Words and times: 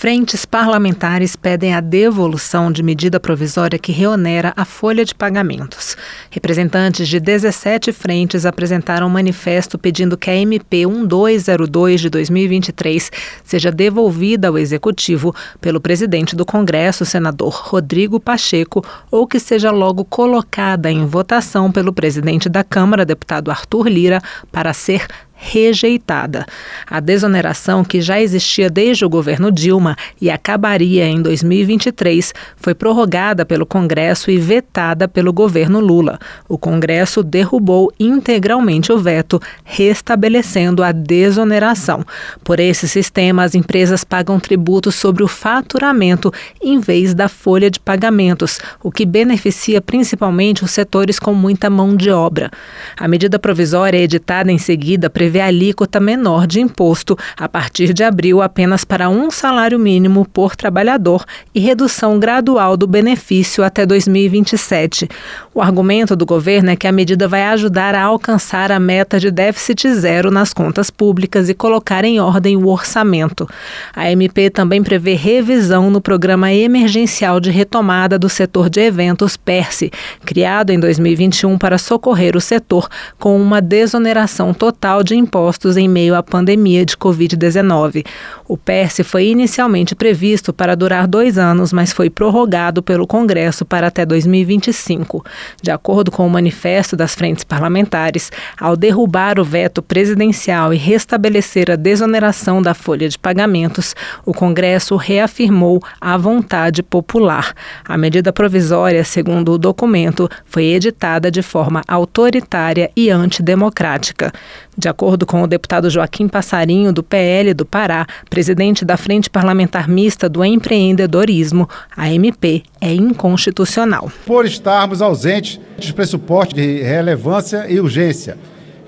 Frentes 0.00 0.46
parlamentares 0.46 1.36
pedem 1.36 1.74
a 1.74 1.80
devolução 1.82 2.72
de 2.72 2.82
medida 2.82 3.20
provisória 3.20 3.78
que 3.78 3.92
reonera 3.92 4.50
a 4.56 4.64
folha 4.64 5.04
de 5.04 5.14
pagamentos. 5.14 5.94
Representantes 6.30 7.06
de 7.06 7.20
17 7.20 7.92
frentes 7.92 8.46
apresentaram 8.46 9.08
um 9.08 9.10
manifesto 9.10 9.78
pedindo 9.78 10.16
que 10.16 10.30
a 10.30 10.34
MP 10.34 10.86
1202 10.86 12.00
de 12.00 12.08
2023 12.08 13.12
seja 13.44 13.70
devolvida 13.70 14.48
ao 14.48 14.56
Executivo 14.56 15.34
pelo 15.60 15.82
presidente 15.82 16.34
do 16.34 16.46
Congresso, 16.46 17.04
senador 17.04 17.52
Rodrigo 17.52 18.18
Pacheco, 18.18 18.82
ou 19.10 19.26
que 19.26 19.38
seja 19.38 19.70
logo 19.70 20.02
colocada 20.06 20.90
em 20.90 21.04
votação 21.04 21.70
pelo 21.70 21.92
presidente 21.92 22.48
da 22.48 22.64
Câmara, 22.64 23.04
deputado 23.04 23.50
Arthur 23.50 23.86
Lira, 23.86 24.22
para 24.50 24.72
ser 24.72 25.06
rejeitada. 25.40 26.44
A 26.86 27.00
desoneração, 27.00 27.82
que 27.82 28.00
já 28.02 28.20
existia 28.20 28.68
desde 28.68 29.04
o 29.06 29.08
governo 29.08 29.50
Dilma 29.50 29.96
e 30.20 30.30
acabaria 30.30 31.06
em 31.08 31.22
2023, 31.22 32.34
foi 32.56 32.74
prorrogada 32.74 33.46
pelo 33.46 33.64
Congresso 33.64 34.30
e 34.30 34.36
vetada 34.36 35.08
pelo 35.08 35.32
governo 35.32 35.80
Lula. 35.80 36.18
O 36.46 36.58
Congresso 36.58 37.22
derrubou 37.22 37.90
integralmente 37.98 38.92
o 38.92 38.98
veto, 38.98 39.40
restabelecendo 39.64 40.82
a 40.82 40.92
desoneração. 40.92 42.04
Por 42.44 42.60
esse 42.60 42.86
sistema, 42.86 43.42
as 43.42 43.54
empresas 43.54 44.04
pagam 44.04 44.38
tributos 44.38 44.94
sobre 44.94 45.22
o 45.22 45.28
faturamento 45.28 46.30
em 46.60 46.78
vez 46.78 47.14
da 47.14 47.28
folha 47.28 47.70
de 47.70 47.80
pagamentos, 47.80 48.58
o 48.82 48.92
que 48.92 49.06
beneficia 49.06 49.80
principalmente 49.80 50.62
os 50.62 50.70
setores 50.70 51.18
com 51.18 51.32
muita 51.32 51.70
mão 51.70 51.96
de 51.96 52.10
obra. 52.10 52.50
A 52.96 53.08
medida 53.08 53.38
provisória 53.38 53.98
editada 53.98 54.52
em 54.52 54.58
seguida 54.58 55.08
prevê 55.08 55.29
prevê 55.30 55.40
alíquota 55.40 56.00
menor 56.00 56.44
de 56.44 56.60
imposto 56.60 57.16
a 57.36 57.48
partir 57.48 57.92
de 57.92 58.02
abril 58.02 58.42
apenas 58.42 58.84
para 58.84 59.08
um 59.08 59.30
salário 59.30 59.78
mínimo 59.78 60.26
por 60.26 60.56
trabalhador 60.56 61.24
e 61.54 61.60
redução 61.60 62.18
gradual 62.18 62.76
do 62.76 62.84
benefício 62.84 63.62
até 63.62 63.86
2027. 63.86 65.08
O 65.54 65.62
argumento 65.62 66.16
do 66.16 66.26
governo 66.26 66.70
é 66.70 66.76
que 66.76 66.88
a 66.88 66.92
medida 66.92 67.28
vai 67.28 67.44
ajudar 67.44 67.94
a 67.94 68.02
alcançar 68.02 68.72
a 68.72 68.80
meta 68.80 69.20
de 69.20 69.30
déficit 69.30 69.92
zero 69.94 70.32
nas 70.32 70.52
contas 70.52 70.90
públicas 70.90 71.48
e 71.48 71.54
colocar 71.54 72.04
em 72.04 72.18
ordem 72.18 72.56
o 72.56 72.66
orçamento. 72.66 73.48
A 73.94 74.10
MP 74.10 74.50
também 74.50 74.82
prevê 74.82 75.14
revisão 75.14 75.90
no 75.90 76.00
Programa 76.00 76.52
Emergencial 76.52 77.38
de 77.38 77.52
Retomada 77.52 78.18
do 78.18 78.28
Setor 78.28 78.68
de 78.68 78.80
Eventos 78.80 79.36
PERSE, 79.36 79.92
criado 80.24 80.70
em 80.70 80.80
2021 80.80 81.56
para 81.56 81.78
socorrer 81.78 82.36
o 82.36 82.40
setor 82.40 82.88
com 83.16 83.40
uma 83.40 83.60
desoneração 83.60 84.52
total 84.52 85.02
de 85.02 85.19
impostos 85.20 85.76
em 85.76 85.88
meio 85.88 86.16
à 86.16 86.22
pandemia 86.22 86.84
de 86.84 86.96
Covid-19. 86.96 88.04
O 88.48 88.56
PERSE 88.56 89.04
foi 89.04 89.28
inicialmente 89.28 89.94
previsto 89.94 90.52
para 90.52 90.74
durar 90.74 91.06
dois 91.06 91.38
anos, 91.38 91.72
mas 91.72 91.92
foi 91.92 92.10
prorrogado 92.10 92.82
pelo 92.82 93.06
Congresso 93.06 93.64
para 93.64 93.86
até 93.86 94.04
2025. 94.04 95.24
De 95.62 95.70
acordo 95.70 96.10
com 96.10 96.26
o 96.26 96.30
manifesto 96.30 96.96
das 96.96 97.14
frentes 97.14 97.44
parlamentares, 97.44 98.32
ao 98.58 98.76
derrubar 98.76 99.38
o 99.38 99.44
veto 99.44 99.82
presidencial 99.82 100.74
e 100.74 100.76
restabelecer 100.76 101.70
a 101.70 101.76
desoneração 101.76 102.60
da 102.60 102.74
folha 102.74 103.08
de 103.08 103.18
pagamentos, 103.18 103.94
o 104.24 104.34
Congresso 104.34 104.96
reafirmou 104.96 105.80
a 106.00 106.16
vontade 106.16 106.82
popular. 106.82 107.54
A 107.84 107.96
medida 107.96 108.32
provisória, 108.32 109.04
segundo 109.04 109.52
o 109.52 109.58
documento, 109.58 110.28
foi 110.46 110.64
editada 110.64 111.30
de 111.30 111.42
forma 111.42 111.82
autoritária 111.86 112.90
e 112.96 113.10
antidemocrática. 113.10 114.32
De 114.76 114.88
acordo 114.88 115.26
com 115.26 115.42
o 115.42 115.46
deputado 115.46 115.90
Joaquim 115.90 116.28
Passarinho, 116.28 116.92
do 116.92 117.02
PL 117.02 117.52
do 117.54 117.66
Pará, 117.66 118.06
presidente 118.28 118.84
da 118.84 118.96
Frente 118.96 119.28
Parlamentar 119.28 119.88
Mista 119.88 120.28
do 120.28 120.44
Empreendedorismo, 120.44 121.68
a 121.96 122.10
MP 122.10 122.62
é 122.80 122.94
inconstitucional. 122.94 124.10
Por 124.24 124.46
estarmos 124.46 125.02
ausentes 125.02 125.60
de 125.78 125.92
pressupostos 125.92 126.54
de 126.54 126.82
relevância 126.82 127.66
e 127.68 127.80
urgência, 127.80 128.38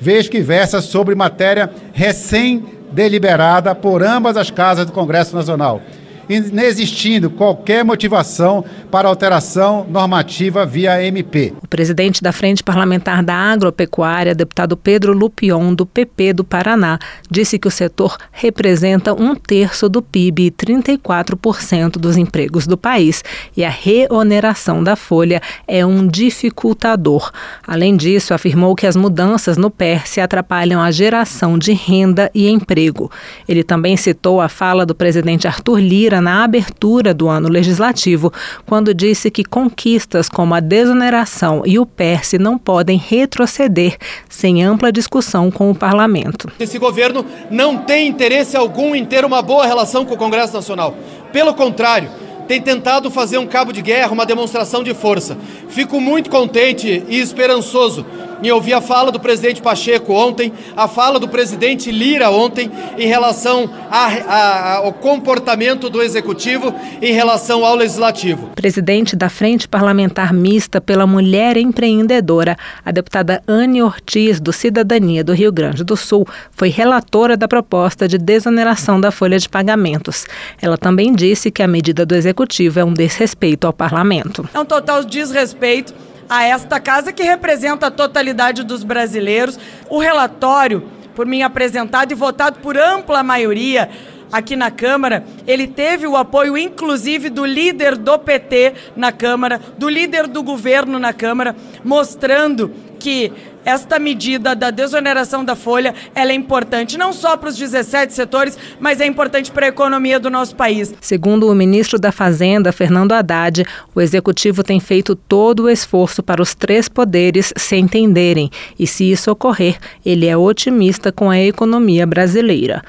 vez 0.00 0.28
que 0.28 0.40
versa 0.40 0.80
sobre 0.80 1.14
matéria 1.14 1.70
recém-deliberada 1.92 3.74
por 3.74 4.02
ambas 4.02 4.36
as 4.36 4.50
casas 4.50 4.86
do 4.86 4.92
Congresso 4.92 5.34
Nacional 5.34 5.82
inexistindo 6.28 7.30
qualquer 7.30 7.84
motivação 7.84 8.64
para 8.90 9.08
alteração 9.08 9.86
normativa 9.88 10.66
via 10.66 11.02
MP. 11.02 11.52
O 11.62 11.68
presidente 11.68 12.22
da 12.22 12.32
Frente 12.32 12.62
Parlamentar 12.62 13.22
da 13.22 13.34
Agropecuária, 13.34 14.34
deputado 14.34 14.76
Pedro 14.76 15.12
Lupion, 15.12 15.74
do 15.74 15.86
PP 15.86 16.34
do 16.34 16.44
Paraná, 16.44 16.98
disse 17.30 17.58
que 17.58 17.68
o 17.68 17.70
setor 17.70 18.16
representa 18.30 19.14
um 19.14 19.34
terço 19.34 19.88
do 19.88 20.02
PIB 20.02 20.46
e 20.46 20.50
34% 20.50 21.92
dos 21.98 22.16
empregos 22.16 22.66
do 22.66 22.76
país 22.76 23.24
e 23.56 23.64
a 23.64 23.70
reoneração 23.70 24.82
da 24.82 24.96
folha 24.96 25.40
é 25.66 25.84
um 25.84 26.06
dificultador. 26.06 27.30
Além 27.66 27.96
disso, 27.96 28.34
afirmou 28.34 28.74
que 28.74 28.86
as 28.86 28.96
mudanças 28.96 29.56
no 29.56 29.70
PERSE 29.70 30.20
atrapalham 30.20 30.80
a 30.80 30.90
geração 30.90 31.58
de 31.58 31.72
renda 31.72 32.30
e 32.34 32.48
emprego. 32.48 33.10
Ele 33.48 33.62
também 33.62 33.96
citou 33.96 34.40
a 34.40 34.48
fala 34.48 34.84
do 34.84 34.94
presidente 34.94 35.46
Arthur 35.46 35.78
Lira 35.78 36.11
na 36.20 36.44
abertura 36.44 37.14
do 37.14 37.28
ano 37.28 37.48
legislativo, 37.48 38.32
quando 38.66 38.94
disse 38.94 39.30
que 39.30 39.44
conquistas 39.44 40.28
como 40.28 40.54
a 40.54 40.60
desoneração 40.60 41.62
e 41.64 41.78
o 41.78 41.86
PERSE 41.86 42.38
não 42.38 42.58
podem 42.58 42.98
retroceder 42.98 43.96
sem 44.28 44.62
ampla 44.64 44.92
discussão 44.92 45.50
com 45.50 45.70
o 45.70 45.74
parlamento. 45.74 46.48
Esse 46.58 46.78
governo 46.78 47.24
não 47.50 47.78
tem 47.78 48.08
interesse 48.08 48.56
algum 48.56 48.94
em 48.94 49.04
ter 49.04 49.24
uma 49.24 49.42
boa 49.42 49.66
relação 49.66 50.04
com 50.04 50.14
o 50.14 50.18
Congresso 50.18 50.54
Nacional. 50.54 50.96
Pelo 51.32 51.54
contrário, 51.54 52.10
tem 52.46 52.60
tentado 52.60 53.10
fazer 53.10 53.38
um 53.38 53.46
cabo 53.46 53.72
de 53.72 53.80
guerra, 53.80 54.12
uma 54.12 54.26
demonstração 54.26 54.82
de 54.82 54.92
força. 54.92 55.36
Fico 55.68 56.00
muito 56.00 56.28
contente 56.28 57.02
e 57.08 57.18
esperançoso 57.18 58.04
em 58.42 58.50
ouvir 58.50 58.72
a 58.74 58.80
fala 58.80 59.12
do 59.12 59.20
presidente 59.20 59.62
Pacheco 59.62 60.12
ontem, 60.12 60.52
a 60.76 60.88
fala 60.88 61.18
do 61.20 61.28
presidente 61.28 61.90
Lira 61.90 62.30
ontem, 62.30 62.70
em 62.98 63.06
relação 63.06 63.70
a, 63.90 64.06
a, 64.06 64.76
ao 64.78 64.92
comportamento 64.92 65.88
do 65.88 66.02
executivo 66.02 66.74
em 67.00 67.12
relação 67.12 67.64
ao 67.64 67.74
legislativo. 67.76 68.50
Presidente 68.54 69.14
da 69.14 69.28
Frente 69.28 69.68
Parlamentar 69.68 70.32
Mista 70.32 70.80
pela 70.80 71.06
Mulher 71.06 71.56
Empreendedora, 71.56 72.56
a 72.84 72.90
deputada 72.90 73.42
Anne 73.46 73.82
Ortiz, 73.82 74.40
do 74.40 74.52
Cidadania 74.52 75.22
do 75.22 75.32
Rio 75.32 75.52
Grande 75.52 75.84
do 75.84 75.96
Sul, 75.96 76.26
foi 76.50 76.68
relatora 76.68 77.36
da 77.36 77.46
proposta 77.46 78.08
de 78.08 78.18
desoneração 78.18 79.00
da 79.00 79.10
folha 79.10 79.38
de 79.38 79.48
pagamentos. 79.48 80.26
Ela 80.60 80.76
também 80.76 81.12
disse 81.12 81.50
que 81.50 81.62
a 81.62 81.68
medida 81.68 82.04
do 82.04 82.14
executivo 82.14 82.80
é 82.80 82.84
um 82.84 82.92
desrespeito 82.92 83.66
ao 83.66 83.72
parlamento. 83.72 84.48
É 84.52 84.58
um 84.58 84.64
total 84.64 85.04
desrespeito 85.04 85.94
a 86.32 86.44
esta 86.44 86.80
casa 86.80 87.12
que 87.12 87.22
representa 87.22 87.88
a 87.88 87.90
totalidade 87.90 88.64
dos 88.64 88.82
brasileiros. 88.82 89.58
O 89.90 89.98
relatório, 89.98 90.88
por 91.14 91.26
mim 91.26 91.42
apresentado 91.42 92.10
e 92.10 92.14
votado 92.14 92.58
por 92.60 92.78
ampla 92.78 93.22
maioria 93.22 93.90
aqui 94.32 94.56
na 94.56 94.70
Câmara, 94.70 95.26
ele 95.46 95.66
teve 95.66 96.06
o 96.06 96.16
apoio 96.16 96.56
inclusive 96.56 97.28
do 97.28 97.44
líder 97.44 97.98
do 97.98 98.18
PT 98.18 98.72
na 98.96 99.12
Câmara, 99.12 99.60
do 99.76 99.90
líder 99.90 100.26
do 100.26 100.42
governo 100.42 100.98
na 100.98 101.12
Câmara, 101.12 101.54
mostrando 101.84 102.72
que 102.98 103.30
esta 103.64 103.98
medida 103.98 104.54
da 104.54 104.70
desoneração 104.70 105.44
da 105.44 105.54
folha 105.54 105.94
ela 106.14 106.32
é 106.32 106.34
importante 106.34 106.96
não 106.98 107.12
só 107.12 107.36
para 107.36 107.48
os 107.48 107.56
17 107.56 108.12
setores, 108.12 108.58
mas 108.80 109.00
é 109.00 109.06
importante 109.06 109.50
para 109.50 109.66
a 109.66 109.68
economia 109.68 110.18
do 110.18 110.30
nosso 110.30 110.54
país. 110.54 110.94
Segundo 111.00 111.48
o 111.50 111.54
ministro 111.54 111.98
da 111.98 112.12
Fazenda, 112.12 112.72
Fernando 112.72 113.12
Haddad, 113.12 113.64
o 113.94 114.00
executivo 114.00 114.62
tem 114.62 114.80
feito 114.80 115.14
todo 115.14 115.64
o 115.64 115.70
esforço 115.70 116.22
para 116.22 116.42
os 116.42 116.54
três 116.54 116.88
poderes 116.88 117.52
se 117.56 117.76
entenderem 117.76 118.50
e, 118.78 118.86
se 118.86 119.10
isso 119.10 119.30
ocorrer, 119.30 119.78
ele 120.04 120.26
é 120.26 120.36
otimista 120.36 121.12
com 121.12 121.30
a 121.30 121.38
economia 121.38 122.06
brasileira. 122.06 122.82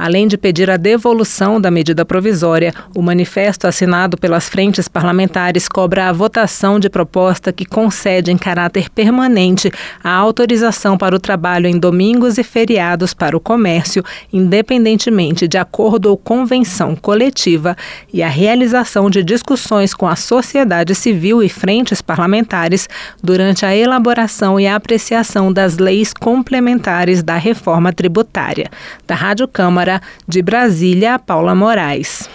Além 0.00 0.26
de 0.26 0.38
pedir 0.38 0.70
a 0.70 0.78
devolução 0.78 1.60
da 1.60 1.70
medida 1.70 2.06
provisória, 2.06 2.72
o 2.96 3.02
manifesto 3.02 3.66
assinado 3.66 4.16
pelas 4.16 4.48
frentes 4.48 4.88
parlamentares 4.88 5.68
cobra 5.68 6.08
a 6.08 6.12
votação 6.12 6.80
de 6.80 6.88
proposta 6.88 7.52
que 7.52 7.66
concede 7.66 8.32
em 8.32 8.38
caráter 8.38 8.88
permanente 8.88 9.70
a 10.02 10.10
autorização 10.20 10.96
para 10.96 11.14
o 11.14 11.18
trabalho 11.18 11.66
em 11.66 11.78
domingos 11.78 12.38
e 12.38 12.44
feriados 12.44 13.12
para 13.12 13.36
o 13.36 13.40
comércio, 13.40 14.04
independentemente 14.32 15.48
de 15.48 15.58
acordo 15.58 16.06
ou 16.06 16.16
convenção 16.16 16.94
coletiva, 16.94 17.76
e 18.12 18.22
a 18.22 18.28
realização 18.28 19.10
de 19.10 19.22
discussões 19.22 19.92
com 19.92 20.06
a 20.06 20.14
sociedade 20.14 20.94
civil 20.94 21.42
e 21.42 21.48
frentes 21.48 22.00
parlamentares 22.00 22.88
durante 23.22 23.66
a 23.66 23.74
elaboração 23.74 24.60
e 24.60 24.66
apreciação 24.66 25.52
das 25.52 25.78
leis 25.78 26.14
complementares 26.14 27.22
da 27.22 27.36
reforma 27.36 27.92
tributária. 27.92 28.70
Da 29.06 29.14
Rádio 29.14 29.48
Câmara, 29.48 30.00
de 30.26 30.40
Brasília, 30.40 31.18
Paula 31.18 31.54
Moraes. 31.54 32.30